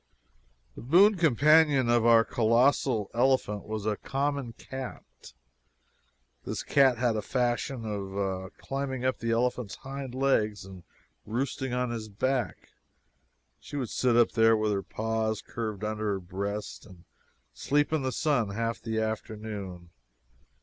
[0.73, 5.03] The boon companion of the colossal elephant was a common cat!
[6.43, 10.81] This cat had a fashion of climbing up the elephant's hind legs and
[11.23, 12.69] roosting on his back.
[13.59, 17.03] She would sit up there, with her paws curved under her breast, and
[17.53, 19.91] sleep in the sun half the afternoon.